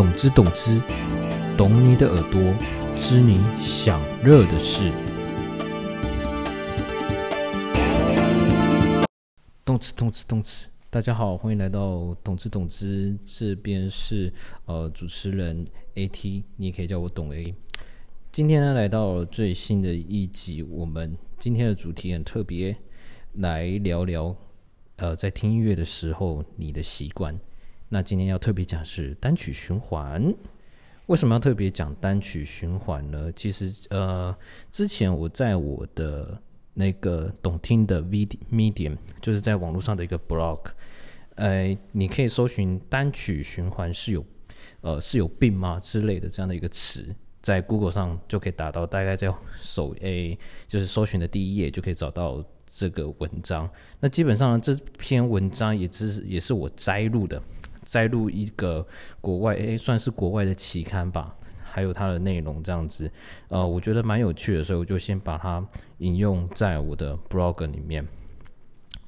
[0.00, 0.80] 懂之懂之，
[1.58, 2.40] 懂你的耳朵，
[2.96, 4.90] 知你想热的事。
[9.62, 14.32] 动词动词动词，大家好，欢迎来到懂之懂之，这边是
[14.64, 17.54] 呃主持人 AT，你也可以叫我懂 A。
[18.32, 22.74] 今天呢，来到最新的一集，我们今天的主题很特别，
[23.34, 24.34] 来聊聊
[24.96, 27.38] 呃在听音乐的时候你的习惯。
[27.92, 30.32] 那今天要特别讲是单曲循环，
[31.06, 33.32] 为什么要特别讲单曲循环呢？
[33.34, 34.32] 其实呃，
[34.70, 36.40] 之前我在我的
[36.72, 40.60] 那个懂听的 V Medium，就是在网络上的一个 blog，
[41.34, 44.24] 呃，你可以搜寻单曲循环是有
[44.82, 47.12] 呃是有病吗之类的这样的一个词，
[47.42, 53.68] 在 Google 上就可以打到，大概在首 A 就是搜寻的第一页就可以找到这个文章。
[53.98, 57.42] 那基本上这篇文章也只是也是我摘录的。
[57.90, 58.86] 摘录一个
[59.20, 63.10] 国外诶，算是国外的期刊吧，还有它的内容这样子，
[63.48, 65.66] 呃，我觉得蛮有趣的，所以我就先把它
[65.98, 68.06] 引用在我的 blog 里面。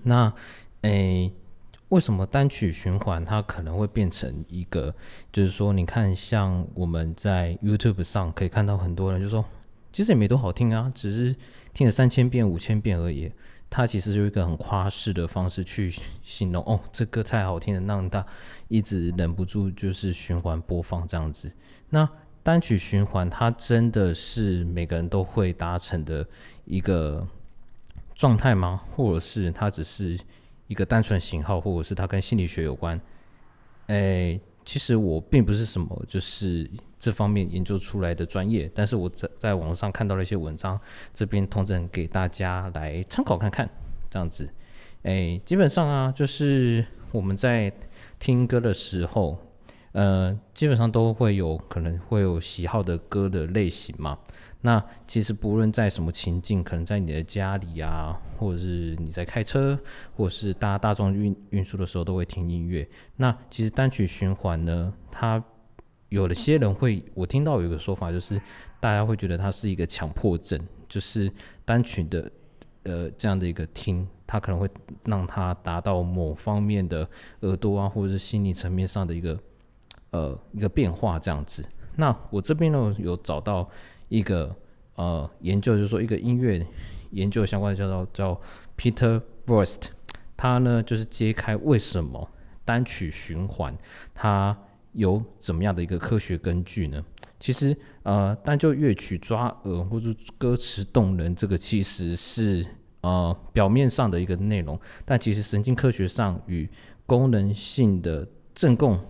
[0.03, 0.33] 那
[0.81, 1.33] 诶，
[1.91, 4.93] 为什么单曲循环它可能会变成一个？
[5.31, 9.45] 就是说，你看，像我们在 YouTube 上可以看到很多人就说，
[9.93, 11.37] 其实也没多好听啊，只是
[11.73, 13.31] 听了三千遍、五千遍而已。
[13.75, 15.91] 他其实就一个很夸饰的方式去
[16.23, 18.23] 形容哦，这歌太好听了，让他
[18.69, 21.51] 一直忍不住就是循环播放这样子。
[21.89, 22.07] 那
[22.43, 26.27] 单曲循环，它真的是每个人都会达成的
[26.67, 27.27] 一个
[28.15, 28.83] 状态吗？
[28.91, 30.19] 或者是它只是
[30.67, 33.01] 一个单纯型号，或者是它跟心理学有关？
[33.87, 34.39] 哎。
[34.65, 36.69] 其实我并不是什么就是
[36.99, 40.79] 这方面研究出来的专业，但是我在在网上看到了一些文章，
[41.13, 43.69] 这边通整给大家来参考看看，
[44.09, 44.49] 这样子，
[45.03, 47.73] 哎，基本上啊，就是我们在
[48.19, 49.37] 听歌的时候，
[49.93, 54.19] 呃，基本上都会有可能会有喜好的歌的类型嘛。
[54.65, 59.79] 那其实不论在什么情境，可能在你的家里啊，或者是你在开车，
[60.17, 62.89] 或者是搭大众运运输的时候，都会听音乐。
[63.17, 65.43] 那其实单曲循环呢，它
[66.11, 68.41] 有的些人会，我听到有一个说法，就是
[68.79, 71.31] 大家会觉得它是一个强迫症，就是
[71.65, 72.31] 单曲的
[72.85, 74.71] 呃这样的一个听，它可能会
[75.05, 77.09] 让它达到某方面的
[77.41, 79.37] 耳朵啊，或者是心理层面上的一个
[80.13, 81.63] 呃一个变化这样子。
[81.97, 83.69] 那我这边呢有找到。
[84.09, 84.55] 一个
[84.97, 86.63] 呃研究就是说，一个音乐
[87.13, 88.39] 研究相关的叫做叫
[88.77, 89.89] Peter v o r s t
[90.37, 92.29] 他呢就是揭开为什么
[92.63, 93.75] 单曲循环
[94.13, 94.55] 它
[94.93, 97.03] 有怎么样的一个科学根据呢？
[97.41, 102.63] 其实呃，单就乐曲抓耳或者歌词动人，这个其实是
[103.01, 106.69] 呃表面上的一个内容，但其实神经科学上与
[107.07, 109.01] 功能性的正共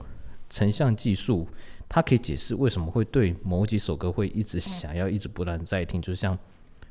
[0.53, 1.49] 成像技术。
[1.89, 6.39] 它可以解释为什么会对某几首歌会一直想要一直不断在听，就像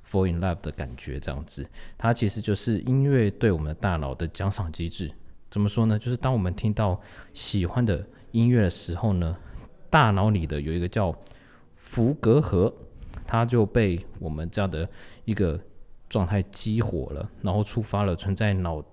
[0.08, 1.68] fall in love 的感觉这样子。
[1.98, 5.12] 它其实就是音乐对我们的大脑的奖赏机制。
[5.50, 5.98] 怎么说呢？
[5.98, 7.02] 就是当我们听到
[7.34, 9.36] 喜欢的音乐的时候呢，
[9.90, 11.16] 大脑里的有一个叫
[11.78, 12.72] 福格核，
[13.26, 14.88] 它就被我们这样的
[15.26, 15.60] 一个
[16.08, 18.84] 状态激活了，然后触发了存在脑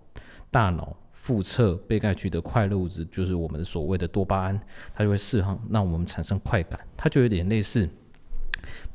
[0.50, 0.96] 大脑。
[1.20, 4.58] 腹侧被盖区的快乐物质就是我们所谓的多巴胺，
[4.94, 6.80] 它就会释放，让我们产生快感。
[6.96, 7.86] 它就有点类似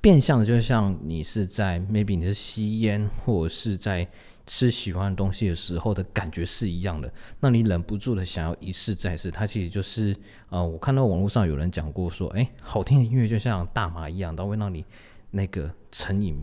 [0.01, 4.07] 变相的，就像你是在 maybe 你是吸烟或者是在
[4.47, 7.11] 吃喜欢的东西的时候的感觉是一样的。
[7.41, 10.15] 那你忍不住的想要一试再试，它其实就是
[10.49, 14.83] 呃，我看到网络上有人讲过说，哎，好听的音乐就像大麻一样，它会让你
[15.29, 16.41] 那个成瘾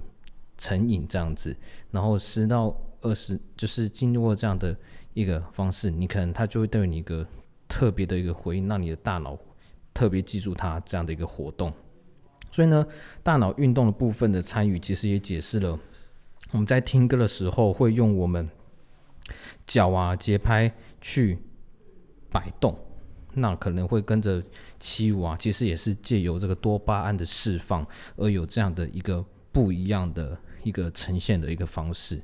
[0.56, 1.56] 成瘾这样子，
[1.90, 4.76] 然后吃到二十就是经过这样的。
[5.12, 7.26] 一个方式，你可能它就会对你一个
[7.66, 9.36] 特别的一个回应，让你的大脑
[9.92, 11.72] 特别记住它这样的一个活动。
[12.52, 12.86] 所以呢，
[13.20, 15.76] 大脑运动的部分的参与，其实也解释了
[16.52, 18.48] 我们在听歌的时候会用我们
[19.66, 21.36] 脚啊节拍去
[22.30, 22.78] 摆动，
[23.34, 24.40] 那可能会跟着
[24.78, 27.84] 起舞啊，其实也是借由这个多巴胺的释放
[28.16, 32.22] 而有这样的一个不一样的一个呈现的一个方式，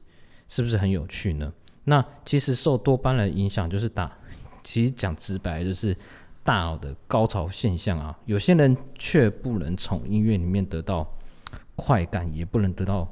[0.48, 1.52] 是不是很有趣呢？
[1.84, 4.12] 那其实受多巴胺影响，就是大，
[4.62, 5.96] 其实讲直白就是
[6.42, 8.18] 大脑的高潮现象啊。
[8.24, 11.08] 有些人却不能从音乐里面得到
[11.76, 13.08] 快感，也不能得到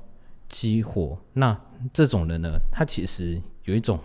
[0.49, 1.17] 激活。
[1.33, 1.57] 那
[1.93, 3.99] 这种人呢，他其实有一种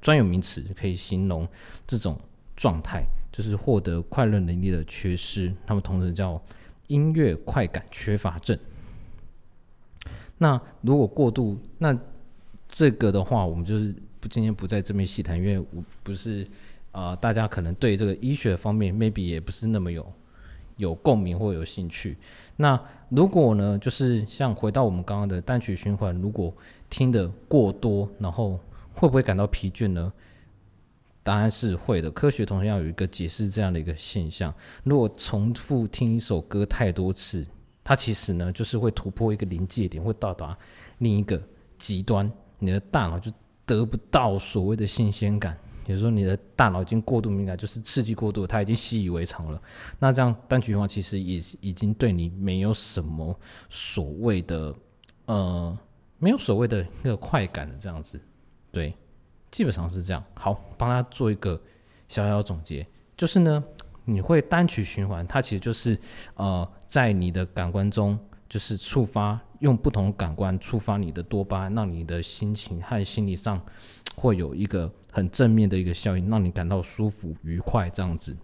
[0.00, 1.46] 专有名词可以形容
[1.86, 2.18] 这种
[2.56, 5.54] 状态，就是获得快乐能力的缺失。
[5.66, 6.42] 他们同时叫
[6.88, 8.58] 音乐快感缺乏症。
[10.38, 11.96] 那如果过度，那
[12.68, 13.94] 这个的话，我们就是。
[14.20, 16.44] 不，今天不在这边细谈，因为我不是，
[16.90, 20.12] 呃，大家可能对这个医学方面 maybe 也不是那么有
[20.76, 22.16] 有共鸣或有兴趣。
[22.56, 22.76] 那
[23.10, 26.52] 如果呢，就是像回到我们刚刚的单曲循环，如果
[26.90, 28.58] 听的过多，然后
[28.92, 30.12] 会不会感到疲倦呢？
[31.22, 32.10] 答案是会的。
[32.10, 37.46] 科学同样有一个解释这样的一个现象：如果重复听一首歌太多次，
[37.84, 40.58] 它其实呢就是会突破一个临界点，会到达
[40.98, 41.40] 另一个
[41.76, 43.30] 极端，你的大脑就
[43.64, 45.56] 得不到所谓的新鲜感。
[45.84, 49.58] 比如说，你的大脑已经过度敏感，就是刺激过度，它已经习以为常了。
[49.98, 53.34] 那这样单曲循环其实也已经对你没有什么
[53.70, 54.74] 所谓的
[55.24, 55.78] 呃，
[56.18, 58.20] 没有所谓的那个快感的这样子。
[58.70, 58.92] 对，
[59.50, 60.22] 基本上是这样。
[60.34, 61.58] 好，帮他做一个
[62.06, 63.64] 小小总结，就是呢，
[64.04, 65.98] 你会单曲循环，它其实就是
[66.34, 73.60] 呃，在你的感官中，就是触发用不同感官触发你的多巴胺，让你的心情和心理上。
[74.16, 78.36] 会有一个很正面的一个效应，让你感到舒服愉快这样子。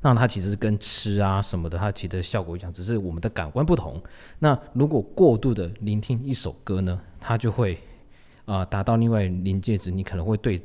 [0.00, 4.02] 那它其实跟吃啊什么的，它其实效果一样，只是我们的感官不同。
[4.38, 7.78] 那如果过度的聆听一首歌呢，它就会
[8.46, 10.58] 啊达到另外临界值，你可能会对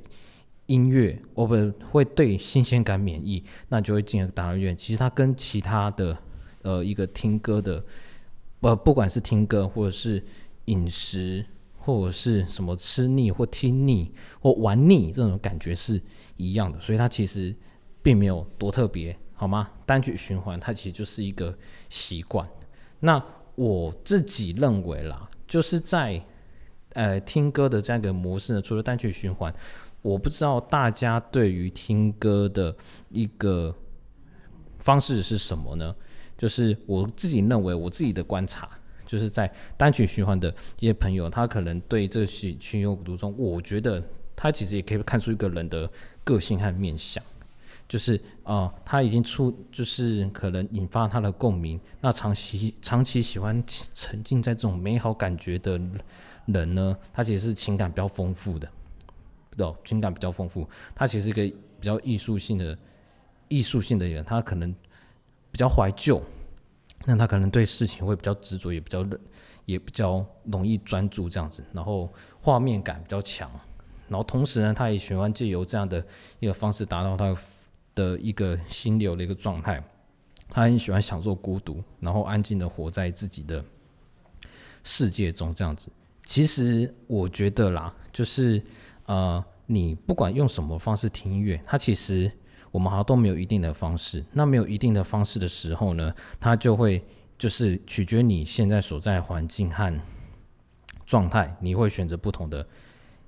[0.68, 4.78] 音乐，我不会对新鲜感免疫，那就会进而达到远。
[4.78, 6.18] 其实它跟其他的
[6.62, 7.84] 呃一个听歌的，
[8.62, 10.24] 呃不管是听歌或者是
[10.66, 11.46] 饮食。
[11.78, 14.12] 或者是什么吃腻或听腻
[14.42, 16.02] 或玩腻这种感觉是
[16.36, 17.56] 一样的，所以它其实
[18.02, 19.70] 并没有多特别，好吗？
[19.86, 21.56] 单曲循环它其实就是一个
[21.88, 22.50] 习惯。
[23.02, 23.24] 那
[23.54, 26.20] 我自己认为啦，就是在
[26.94, 29.54] 呃听歌的这样一个模式呢，除了单曲循环，
[30.02, 32.76] 我不知道大家对于听歌的
[33.10, 33.76] 一个
[34.80, 35.96] 方式是什么呢？
[36.38, 38.70] 就是我自己认为，我自己的观察。
[39.08, 40.50] 就是在单曲循环的
[40.80, 43.32] 一些朋友，他可能对这些情有独钟。
[43.38, 44.04] 我觉得
[44.36, 45.88] 他其实也可以看出一个人的
[46.24, 47.24] 个性和面相，
[47.88, 51.80] 就是啊，他已经出，就是可能引发他的共鸣。
[52.02, 55.80] 那长期长期喜欢沉浸在这种美好感觉的
[56.48, 58.68] 人呢，他其实是情感比较丰富的，
[59.58, 60.68] 哦，情感比较丰富。
[60.96, 62.76] 他其实一个比较艺术性的
[63.50, 64.74] 艺术性的人，他可能
[65.56, 66.22] 比较怀旧。
[67.06, 69.06] 那他可能对事情会比较执着，也比较
[69.64, 72.12] 也比较容易专注这样子，然后
[72.42, 73.50] 画面感比较强，
[74.10, 76.06] 然后同时呢，他也喜欢借由这样的
[76.42, 77.34] 一个方式达到他
[77.94, 79.82] 的一个心流的一个状态。
[80.50, 83.64] 他很喜欢享受孤独，然后安静的活在自己的
[84.84, 85.90] 世界中这样子。
[86.26, 88.62] 其实我觉得啦，就是
[89.06, 92.30] 呃，你不管用什么方式听音乐，它其实。
[92.76, 97.02] 我们好像都没有一定的方式，那没有一定的方式的时候呢，它就会
[97.38, 100.02] 就是取决你现在所在环境和
[101.06, 102.68] 状态，你会选择不同的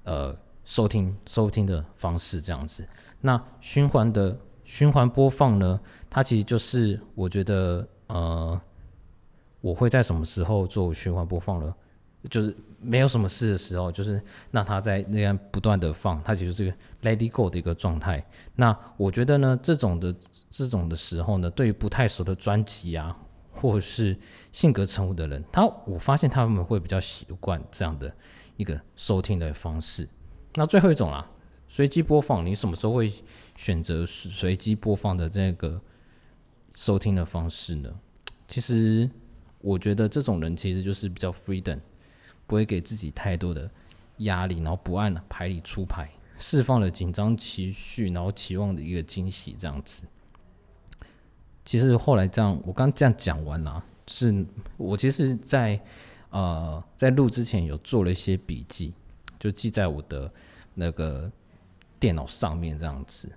[0.04, 2.86] 呃收听收听的方式这样子。
[3.22, 5.80] 那循环的循环播放呢，
[6.10, 8.60] 它其实就是我觉得呃，
[9.62, 11.74] 我会在什么时候做循环播放呢？
[12.30, 14.22] 就是没有什么事的时候，就是
[14.52, 16.72] 让他在那样不断的放，他其实是个
[17.02, 18.24] let it go 的一个状态。
[18.56, 20.16] 那我觉得呢，这种的
[20.50, 23.18] 这种的时候呢，对于不太熟的专辑啊，
[23.52, 24.16] 或是
[24.52, 28.14] 性格沉稳的人，他我发现他们会比较习惯这样的
[28.58, 30.08] 一个收听的方式。
[30.54, 31.28] 那最后一种啦，
[31.68, 33.12] 随机播放，你什么时候会
[33.56, 35.82] 选择随机播放的这个
[36.76, 37.90] 收听的方式呢？
[38.48, 39.10] 其实
[39.62, 41.80] 我觉得这种人其实就是比较 freedom。
[42.48, 43.70] 不会给自己太多的
[44.20, 50.08] 压力，然后不按牌理出牌，释放了紧张情绪，然后期望的一个惊喜这样子。
[51.66, 54.46] 其实后来这样，我刚这样讲完了，是
[54.78, 55.80] 我其实，在
[56.30, 58.94] 呃在录之前有做了一些笔记，
[59.38, 60.32] 就记在我的
[60.74, 61.30] 那个
[62.00, 63.30] 电脑上面这样子。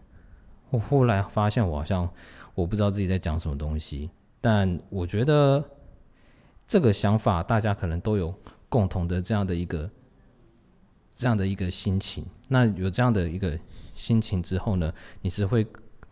[0.70, 2.08] 我后来发现，我好像
[2.54, 4.08] 我不知道自己在讲什么东西，
[4.40, 5.62] 但我觉得
[6.64, 8.32] 这个想法大家可能都有。
[8.70, 9.90] 共同的这样的一个
[11.12, 13.58] 这样的一个心情，那有这样的一个
[13.92, 15.66] 心情之后呢，你是会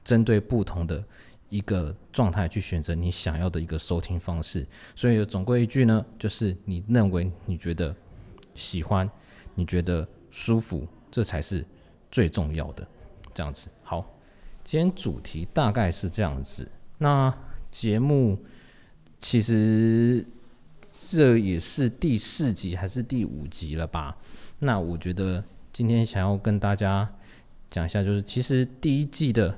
[0.05, 1.03] 针对不同的
[1.49, 4.67] 一个状态去选择你想要的一个收听方式。
[4.97, 7.95] 所以总归一句呢，就是你认为你觉得
[8.55, 9.09] 喜欢，
[9.55, 11.65] 你觉得舒服，这才是
[12.11, 12.87] 最重要的。
[13.33, 14.05] 这样子，好，
[14.65, 16.69] 今天主题大概是这样子。
[16.99, 17.33] 那
[17.71, 18.37] 节目
[19.21, 20.27] 其实。
[21.11, 24.15] 这也是第四集还是第五集了吧？
[24.59, 27.09] 那我觉得今天想要跟大家
[27.71, 29.57] 讲一下，就是其实第一季的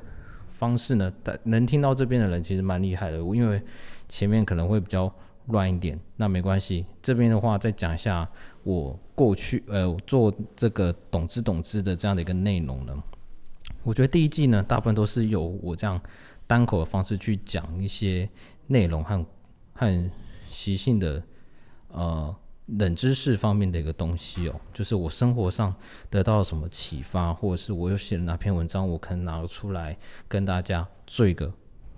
[0.59, 3.61] 方式呢，能听到这边的人其实蛮厉害的，因为
[4.09, 5.13] 前面可能会比较
[5.47, 6.87] 乱一点，那没关系。
[7.03, 8.29] 这边的话再讲一下
[8.63, 13.03] 我过去呃做这个懂之懂之的这样的一个内容呢，
[13.83, 16.01] 我觉得第一季呢大部分都是由我这样
[16.47, 18.29] 单口的方式去讲一些
[18.69, 19.27] 内容和
[19.73, 20.11] 和
[20.49, 21.21] 习性的
[21.93, 22.35] 呃
[22.67, 25.75] 冷知识方面的一个东西哦，就是我生活上
[26.09, 31.53] 得到了什么启发，或者是我又写了哪篇文章，我可能拿出来跟大家做一个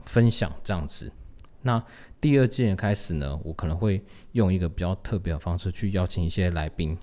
[0.07, 1.13] 分享这样子。
[1.61, 1.81] 那
[2.21, 6.97] 第二季开始呢，我可能会用一个比较特别的方式去邀请一些来宾，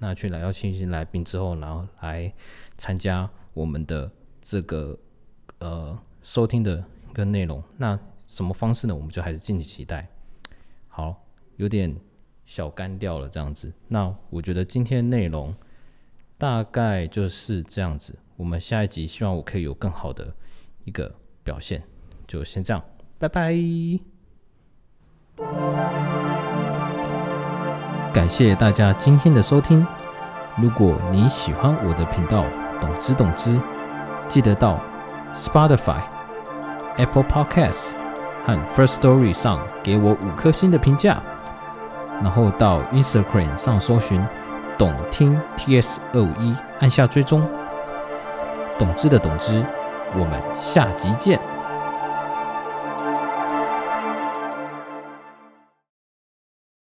[0.00, 2.32] 那去来邀请一些来宾之后，然后来
[2.76, 4.98] 参加我们的这个
[5.60, 7.62] 呃收听的一个内容。
[7.78, 8.94] 那什么方式呢？
[8.94, 10.08] 我们就还是敬请期待。
[10.88, 11.24] 好，
[11.56, 11.94] 有点
[12.54, 13.72] 小干掉了这样子。
[13.88, 15.54] 那我觉得今天内容
[16.36, 18.18] 大概就是这样子。
[18.36, 20.34] 我们下一集希望我可以有更好的
[20.84, 21.10] 一个
[21.42, 21.82] 表现，
[22.26, 22.84] 就先这样。
[23.18, 23.54] 拜拜！
[28.12, 29.86] 感谢大家今天的收听。
[30.60, 32.44] 如果你喜欢我的频道，
[32.82, 33.58] 懂之懂之，
[34.28, 34.78] 记得到
[35.34, 36.02] Spotify、
[36.98, 37.96] Apple Podcasts
[38.44, 41.22] 和 First Story 上给我五颗星的评价，
[42.22, 44.24] 然后到 Instagram 上搜寻
[44.78, 47.46] “懂听 TS 二五一”，按下追踪。
[48.78, 49.62] 懂知的懂知，
[50.14, 51.51] 我们下集见。